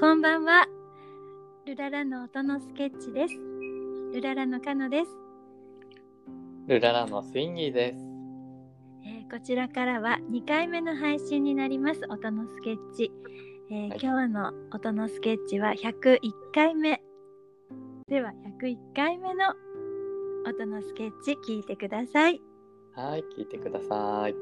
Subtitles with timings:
[0.00, 0.66] こんばんは。
[1.66, 3.34] ルララの音のスケッチです。
[4.14, 5.10] ルララのカノです。
[6.68, 7.98] ルララのスインギーです。
[9.04, 13.12] えーこちらからは2回目の配信になります音のスケッチ。
[13.70, 16.18] えーはい今日の音のスケッチは101
[16.54, 17.02] 回目。
[18.08, 19.52] では101回目の
[20.48, 22.40] 音のスケッチ聞いてください。
[22.96, 24.34] はい、聞いてください。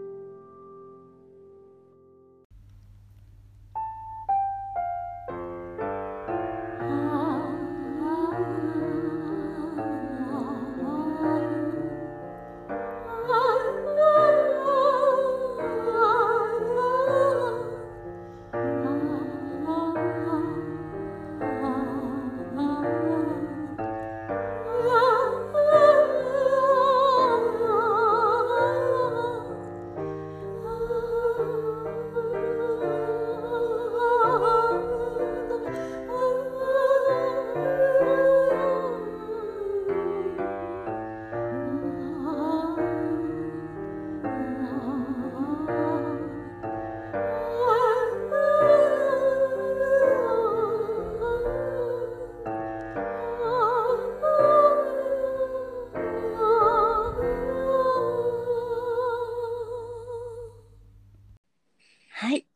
[62.20, 62.46] はい。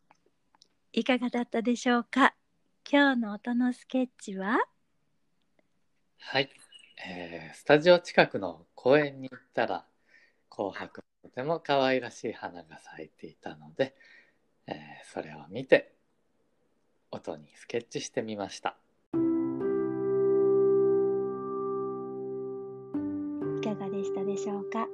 [0.92, 2.34] いかがだったでしょうか？
[2.91, 4.58] 今日の音のスケッチは？
[6.19, 6.50] はい、
[7.06, 9.84] えースタジオ近くの公園に行ったら
[10.50, 13.94] 紅白のとても可愛らしい花が咲いていたので、
[14.66, 14.74] えー
[15.14, 15.92] それを見て
[17.12, 18.76] 音にスケッチしてみました。
[23.60, 24.88] いかがでしたでしょうか？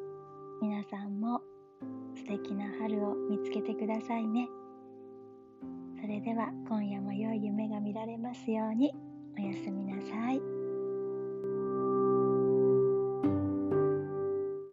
[0.61, 1.41] 皆さんも
[2.19, 4.49] 素敵な春を見つけてくださいね。
[6.01, 8.93] それでは今夜も良い夢が見られますように。
[9.37, 10.58] おやすみなさい。